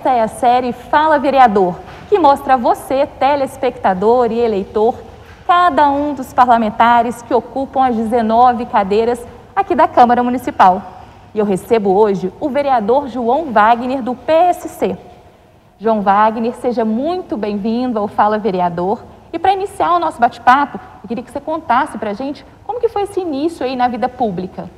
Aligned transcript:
Esta 0.00 0.12
é 0.12 0.22
a 0.22 0.28
série 0.28 0.72
Fala 0.72 1.18
Vereador, 1.18 1.78
que 2.08 2.18
mostra 2.18 2.54
a 2.54 2.56
você, 2.56 3.06
telespectador 3.06 4.32
e 4.32 4.40
eleitor, 4.40 4.94
cada 5.46 5.90
um 5.90 6.14
dos 6.14 6.32
parlamentares 6.32 7.20
que 7.20 7.34
ocupam 7.34 7.84
as 7.84 7.94
19 7.94 8.64
cadeiras 8.64 9.22
aqui 9.54 9.74
da 9.74 9.86
Câmara 9.86 10.22
Municipal. 10.22 10.82
E 11.34 11.38
eu 11.38 11.44
recebo 11.44 11.90
hoje 11.90 12.32
o 12.40 12.48
vereador 12.48 13.08
João 13.08 13.52
Wagner, 13.52 14.00
do 14.00 14.14
PSC. 14.14 14.96
João 15.78 16.00
Wagner, 16.00 16.54
seja 16.54 16.82
muito 16.82 17.36
bem-vindo 17.36 17.98
ao 17.98 18.08
Fala 18.08 18.38
Vereador. 18.38 19.02
E 19.30 19.38
para 19.38 19.52
iniciar 19.52 19.94
o 19.94 19.98
nosso 19.98 20.18
bate-papo, 20.18 20.80
eu 21.02 21.08
queria 21.08 21.22
que 21.22 21.30
você 21.30 21.40
contasse 21.40 21.98
para 21.98 22.12
a 22.12 22.14
gente 22.14 22.42
como 22.64 22.80
que 22.80 22.88
foi 22.88 23.02
esse 23.02 23.20
início 23.20 23.66
aí 23.66 23.76
na 23.76 23.86
vida 23.86 24.08
pública. 24.08 24.70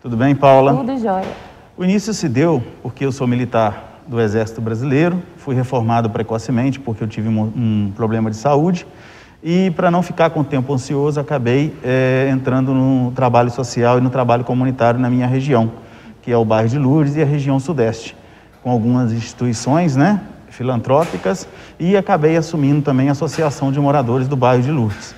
Tudo 0.00 0.16
bem, 0.16 0.36
Paula? 0.36 0.72
Tudo 0.72 0.96
jóia. 0.98 1.34
O 1.76 1.82
início 1.82 2.14
se 2.14 2.28
deu 2.28 2.62
porque 2.80 3.04
eu 3.04 3.10
sou 3.10 3.26
militar 3.26 3.85
do 4.06 4.20
Exército 4.20 4.60
Brasileiro, 4.60 5.22
fui 5.36 5.54
reformado 5.54 6.08
precocemente 6.10 6.78
porque 6.78 7.02
eu 7.02 7.08
tive 7.08 7.28
um, 7.28 7.40
um 7.40 7.92
problema 7.94 8.30
de 8.30 8.36
saúde 8.36 8.86
e 9.42 9.70
para 9.72 9.90
não 9.90 10.02
ficar 10.02 10.30
com 10.30 10.40
o 10.40 10.44
tempo 10.44 10.72
ansioso, 10.72 11.20
acabei 11.20 11.74
é, 11.84 12.28
entrando 12.30 12.72
no 12.72 13.12
trabalho 13.12 13.50
social 13.50 13.98
e 13.98 14.00
no 14.00 14.10
trabalho 14.10 14.44
comunitário 14.44 14.98
na 14.98 15.10
minha 15.10 15.26
região, 15.26 15.70
que 16.22 16.32
é 16.32 16.36
o 16.36 16.44
bairro 16.44 16.68
de 16.68 16.78
Lourdes 16.78 17.16
e 17.16 17.22
a 17.22 17.24
região 17.24 17.60
sudeste, 17.60 18.16
com 18.62 18.70
algumas 18.70 19.12
instituições, 19.12 19.94
né, 19.94 20.20
filantrópicas 20.48 21.46
e 21.78 21.96
acabei 21.96 22.36
assumindo 22.36 22.82
também 22.82 23.08
a 23.08 23.12
Associação 23.12 23.70
de 23.70 23.78
Moradores 23.78 24.26
do 24.26 24.36
bairro 24.36 24.62
de 24.62 24.70
Lourdes. 24.70 25.14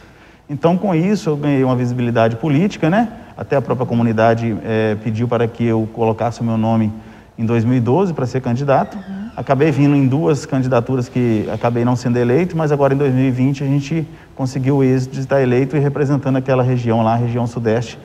Então, 0.51 0.77
com 0.79 0.95
isso, 0.95 1.29
eu 1.31 1.37
ganhei 1.37 1.63
uma 1.63 1.77
visibilidade 1.77 2.37
política, 2.37 2.89
né? 2.89 3.09
Até 3.37 3.55
a 3.57 3.61
própria 3.61 3.87
comunidade 3.87 4.57
é, 4.65 4.97
pediu 5.05 5.29
para 5.29 5.47
que 5.47 5.63
eu 5.63 5.87
colocasse 5.93 6.41
o 6.41 6.45
meu 6.45 6.57
nome 6.57 6.91
em 7.39 7.47
2012 7.47 8.13
para 8.13 8.27
ser 8.27 8.41
candidato. 8.41 8.97
Uhum. 8.97 9.31
Acabei 9.37 9.71
vindo 9.71 9.95
em 9.95 10.07
duas 10.07 10.45
candidaturas 10.45 11.09
que 11.09 11.49
acabei 11.53 11.85
não 11.85 11.95
sendo 11.95 12.17
eleito, 12.17 12.57
mas 12.57 12.73
agora 12.73 12.93
em 12.93 12.97
2020 12.97 13.63
a 13.63 13.67
gente 13.67 14.07
conseguiu 14.35 14.79
o 14.79 14.85
êxito 14.85 15.15
de 15.15 15.21
estar 15.21 15.41
eleito 15.41 15.77
e 15.77 15.79
representando 15.79 16.37
aquela 16.37 16.63
região 16.63 17.03
lá, 17.03 17.13
a 17.13 17.17
região 17.17 17.47
sudeste, 17.47 17.99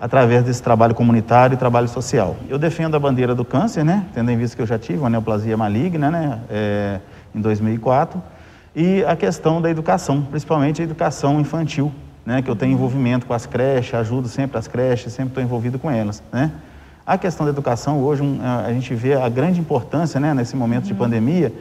através 0.00 0.42
desse 0.42 0.62
trabalho 0.62 0.94
comunitário 0.94 1.54
e 1.54 1.56
trabalho 1.56 1.86
social. 1.86 2.36
Eu 2.48 2.58
defendo 2.58 2.96
a 2.96 2.98
bandeira 2.98 3.34
do 3.34 3.44
câncer, 3.44 3.84
né? 3.84 4.04
Tendo 4.12 4.30
em 4.30 4.36
vista 4.36 4.56
que 4.56 4.62
eu 4.62 4.66
já 4.66 4.78
tive 4.78 4.98
uma 4.98 5.10
neoplasia 5.10 5.56
maligna, 5.56 6.10
né? 6.10 6.40
É, 6.50 7.00
em 7.34 7.40
2004. 7.40 8.20
E 8.74 9.04
a 9.04 9.16
questão 9.16 9.60
da 9.60 9.70
educação, 9.70 10.22
principalmente 10.22 10.80
a 10.80 10.84
educação 10.84 11.40
infantil, 11.40 11.92
né, 12.24 12.40
que 12.42 12.48
eu 12.48 12.54
tenho 12.54 12.72
envolvimento 12.72 13.26
com 13.26 13.34
as 13.34 13.46
creches, 13.46 13.94
ajudo 13.94 14.28
sempre 14.28 14.58
as 14.58 14.68
creches, 14.68 15.12
sempre 15.12 15.30
estou 15.30 15.42
envolvido 15.42 15.78
com 15.78 15.90
elas. 15.90 16.22
Né? 16.32 16.50
A 17.10 17.18
questão 17.18 17.44
da 17.44 17.50
educação, 17.50 18.00
hoje 18.04 18.22
a 18.64 18.72
gente 18.72 18.94
vê 18.94 19.14
a 19.14 19.28
grande 19.28 19.58
importância 19.58 20.20
né, 20.20 20.32
nesse 20.32 20.54
momento 20.54 20.84
de 20.84 20.92
uhum. 20.92 20.98
pandemia, 20.98 21.52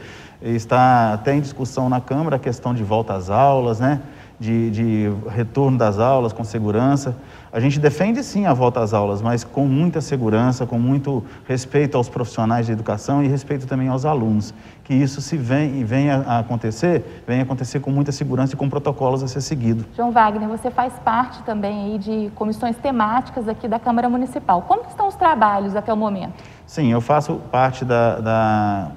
está 0.43 1.11
até 1.11 1.33
em 1.33 1.41
discussão 1.41 1.89
na 1.89 1.99
Câmara 1.99 2.35
a 2.35 2.39
questão 2.39 2.71
de 2.71 2.83
volta 2.83 3.15
às 3.15 3.31
aulas, 3.31 3.79
né, 3.79 3.99
de, 4.39 4.71
de 4.71 5.11
retorno 5.29 5.77
das 5.77 5.99
aulas 5.99 6.31
com 6.31 6.43
segurança. 6.43 7.15
A 7.51 7.59
gente 7.59 7.79
defende 7.79 8.23
sim 8.23 8.45
a 8.45 8.53
volta 8.53 8.79
às 8.79 8.93
aulas, 8.93 9.21
mas 9.21 9.43
com 9.43 9.65
muita 9.65 10.01
segurança, 10.01 10.67
com 10.67 10.77
muito 10.77 11.23
respeito 11.47 11.97
aos 11.97 12.07
profissionais 12.07 12.67
de 12.67 12.71
educação 12.71 13.23
e 13.23 13.27
respeito 13.27 13.65
também 13.65 13.87
aos 13.87 14.05
alunos. 14.05 14.53
Que 14.83 14.93
isso 14.93 15.19
se 15.19 15.35
vem, 15.35 15.83
venha 15.83 16.23
a 16.27 16.39
acontecer, 16.39 17.23
venha 17.27 17.41
acontecer 17.41 17.79
com 17.79 17.91
muita 17.91 18.11
segurança 18.11 18.53
e 18.53 18.57
com 18.57 18.69
protocolos 18.69 19.23
a 19.23 19.27
ser 19.27 19.41
seguido. 19.41 19.85
João 19.95 20.11
Wagner, 20.11 20.47
você 20.47 20.69
faz 20.69 20.93
parte 20.99 21.41
também 21.43 21.93
aí 21.93 21.97
de 21.97 22.31
comissões 22.35 22.77
temáticas 22.77 23.47
aqui 23.47 23.67
da 23.67 23.79
Câmara 23.79 24.07
Municipal. 24.07 24.61
Como 24.61 24.83
estão 24.87 25.07
os 25.07 25.15
trabalhos 25.15 25.75
até 25.75 25.91
o 25.91 25.97
momento? 25.97 26.43
Sim, 26.67 26.91
eu 26.91 27.01
faço 27.01 27.41
parte 27.51 27.83
da, 27.83 28.19
da 28.19 28.91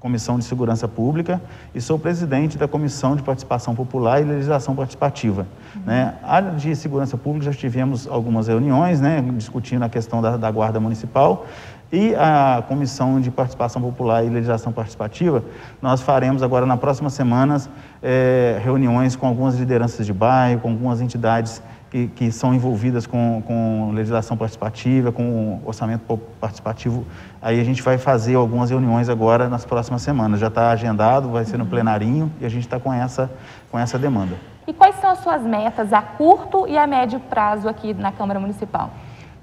Comissão 0.00 0.38
de 0.38 0.44
Segurança 0.44 0.88
Pública 0.88 1.40
e 1.74 1.80
sou 1.80 1.98
presidente 1.98 2.56
da 2.56 2.66
Comissão 2.66 3.14
de 3.14 3.22
Participação 3.22 3.74
Popular 3.74 4.20
e 4.20 4.24
Legislação 4.24 4.74
Participativa. 4.74 5.46
Uhum. 5.76 5.82
Né? 5.84 6.14
A 6.22 6.36
área 6.36 6.50
de 6.52 6.74
Segurança 6.74 7.18
Pública 7.18 7.52
já 7.52 7.56
tivemos 7.56 8.08
algumas 8.08 8.48
reuniões, 8.48 9.00
né, 9.00 9.22
discutindo 9.36 9.84
a 9.84 9.88
questão 9.90 10.22
da, 10.22 10.38
da 10.38 10.50
Guarda 10.50 10.80
Municipal 10.80 11.46
e 11.92 12.14
a 12.14 12.62
Comissão 12.68 13.20
de 13.20 13.30
Participação 13.30 13.82
Popular 13.82 14.24
e 14.24 14.28
Legislação 14.28 14.72
Participativa, 14.72 15.42
nós 15.82 16.00
faremos 16.00 16.42
agora, 16.42 16.64
nas 16.64 16.78
próximas 16.78 17.12
semanas, 17.14 17.68
é, 18.02 18.60
reuniões 18.62 19.16
com 19.16 19.26
algumas 19.26 19.58
lideranças 19.58 20.06
de 20.06 20.12
bairro, 20.12 20.60
com 20.60 20.70
algumas 20.70 21.00
entidades 21.00 21.60
que, 21.90 22.06
que 22.06 22.30
são 22.30 22.54
envolvidas 22.54 23.06
com, 23.06 23.42
com, 23.46 23.90
legislação 23.92 24.36
participativa, 24.36 25.10
com 25.10 25.60
orçamento 25.64 26.18
participativo. 26.40 27.04
Aí 27.42 27.60
a 27.60 27.64
gente 27.64 27.82
vai 27.82 27.98
fazer 27.98 28.36
algumas 28.36 28.70
reuniões 28.70 29.08
agora 29.08 29.48
nas 29.48 29.64
próximas 29.64 30.00
semanas. 30.02 30.38
Já 30.38 30.46
está 30.46 30.70
agendado, 30.70 31.30
vai 31.30 31.44
ser 31.44 31.56
no 31.56 31.64
uhum. 31.64 31.70
plenarinho 31.70 32.32
e 32.40 32.46
a 32.46 32.48
gente 32.48 32.62
está 32.62 32.78
com 32.78 32.92
essa, 32.92 33.30
com 33.70 33.78
essa 33.78 33.98
demanda. 33.98 34.36
E 34.66 34.72
quais 34.72 34.94
são 35.00 35.10
as 35.10 35.18
suas 35.18 35.42
metas 35.42 35.92
a 35.92 36.00
curto 36.00 36.66
e 36.68 36.78
a 36.78 36.86
médio 36.86 37.18
prazo 37.18 37.68
aqui 37.68 37.92
na 37.92 38.12
Câmara 38.12 38.38
Municipal? 38.38 38.90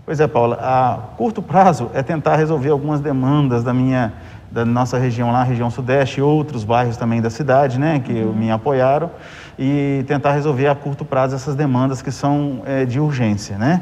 Pois 0.05 0.21
é, 0.21 0.27
Paula, 0.27 0.57
a 0.61 0.99
curto 1.17 1.41
prazo 1.41 1.91
é 1.93 2.01
tentar 2.01 2.37
resolver 2.37 2.69
algumas 2.69 3.01
demandas 3.01 3.61
da 3.61 3.73
minha 3.73 4.13
da 4.51 4.65
nossa 4.65 4.97
região 4.97 5.31
lá, 5.31 5.43
região 5.43 5.69
sudeste, 5.69 6.19
e 6.19 6.23
outros 6.23 6.63
bairros 6.63 6.97
também 6.97 7.21
da 7.21 7.29
cidade, 7.29 7.79
né, 7.79 7.99
que 7.99 8.13
uhum. 8.13 8.33
me 8.33 8.51
apoiaram, 8.51 9.11
e 9.57 10.03
tentar 10.07 10.33
resolver 10.33 10.67
a 10.67 10.75
curto 10.75 11.03
prazo 11.03 11.35
essas 11.35 11.55
demandas 11.55 12.01
que 12.01 12.11
são 12.11 12.61
é, 12.65 12.85
de 12.85 12.99
urgência, 12.99 13.57
né. 13.57 13.81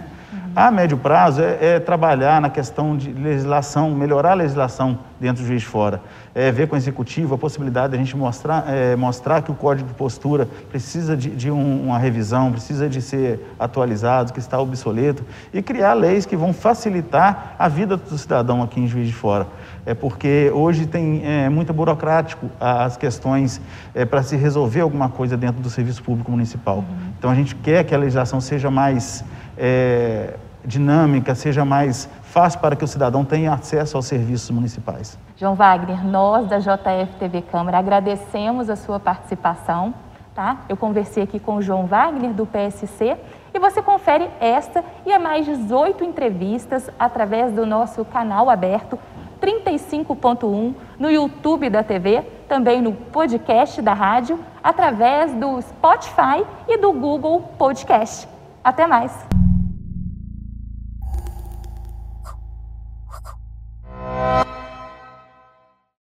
A 0.56 0.72
médio 0.72 0.98
prazo 0.98 1.42
é, 1.42 1.58
é, 1.60 1.80
trabalhar 1.82 2.40
na 2.40 2.50
questão 2.50 2.96
de 2.96 3.12
legislação, 3.12 3.92
melhorar 3.92 4.32
a 4.32 4.36
legislação 4.36 4.98
dentro 5.20 5.44
do 5.44 5.48
Juiz 5.48 5.62
de 5.62 5.68
Fora. 5.68 6.02
É, 6.34 6.50
ver 6.50 6.70
com 6.70 6.76
o 6.76 6.78
Executivo 6.78 7.36
a 7.36 7.38
possibilidade 7.38 7.90
de 7.92 7.96
a 7.96 8.00
gente 8.00 8.16
mostrar, 8.16 8.64
é, 8.70 8.96
mostrar 8.96 9.42
que 9.42 9.52
o 9.52 9.54
Código 9.54 9.90
de 9.90 9.94
Postura 9.96 10.48
precisa 10.70 11.18
de, 11.18 11.30
de 11.32 11.52
um, 11.52 11.88
uma 11.88 12.00
revisão, 12.00 12.54
precisa 12.54 12.88
de 12.88 13.02
ser 13.02 13.54
atualizado, 13.60 14.32
que 14.32 14.40
está 14.40 14.58
obsoleto, 14.58 15.26
e 15.54 15.62
criar 15.62 15.94
leis 15.94 16.26
que 16.26 16.38
vão 16.38 16.54
facilitar 16.54 17.56
a 17.60 17.68
vida 17.68 17.98
do 17.98 18.18
cidadão 18.18 18.64
aqui 18.64 18.80
em 18.80 18.88
Juiz 18.88 19.08
de 19.08 19.14
Fora 19.14 19.48
é 19.86 19.94
porque 19.94 20.50
hoje 20.54 20.88
tem 20.88 21.22
é, 21.24 21.48
muito 21.48 21.72
burocrático 21.72 22.50
as 22.60 22.98
questões 22.98 23.62
é, 23.94 24.04
para 24.04 24.24
se 24.24 24.36
resolver 24.36 24.82
alguma 24.82 25.10
coisa 25.10 25.38
dentro 25.38 25.62
do 25.62 25.70
serviço 25.70 26.02
público 26.02 26.32
municipal. 26.32 26.78
Uhum. 26.78 26.86
Então 27.18 27.30
a 27.30 27.36
gente 27.36 27.56
quer 27.56 27.84
que 27.84 27.94
a 27.94 27.98
legislação 27.98 28.42
seja 28.42 28.72
mais 28.72 29.24
é, 29.58 30.34
dinâmica, 30.66 31.36
seja 31.36 31.64
mais 31.64 32.10
fácil 32.24 32.60
para 32.60 32.76
que 32.76 32.84
o 32.84 32.88
cidadão 32.88 33.24
tenha 33.24 33.54
acesso 33.54 33.96
aos 33.98 34.06
serviços 34.06 34.50
municipais. 34.50 35.18
João 35.38 35.56
Wagner, 35.56 36.06
nós 36.06 36.48
da 36.48 36.60
JF 36.60 37.16
TV 37.20 37.42
Câmara 37.42 37.78
agradecemos 37.78 38.70
a 38.70 38.76
sua 38.76 39.00
participação. 39.00 39.94
Tá? 40.34 40.58
Eu 40.68 40.76
conversei 40.76 41.24
aqui 41.24 41.40
com 41.40 41.56
o 41.56 41.62
João 41.62 41.86
Wagner, 41.86 42.34
do 42.34 42.46
PSC, 42.46 43.16
e 43.54 43.60
você 43.60 43.82
confere 43.82 44.30
esta 44.42 44.84
e 45.06 45.14
a 45.14 45.18
mais 45.18 45.46
18 45.46 46.04
entrevistas 46.04 46.90
através 47.00 47.54
do 47.54 47.66
nosso 47.66 48.04
canal 48.04 48.50
aberto 48.50 49.00
35.1 49.42 50.74
no 51.00 51.10
YouTube 51.10 51.70
da 51.70 51.84
TV, 51.84 52.22
também 52.50 52.82
no 52.82 52.92
podcast 52.92 53.82
da 53.82 53.94
rádio, 53.94 54.40
através 54.64 55.34
do 55.34 55.62
Spotify 55.62 56.46
e 56.68 56.78
do 56.78 56.92
Google 56.92 57.42
Podcast. 57.58 58.28
Até 58.64 58.88
mais! 58.88 59.45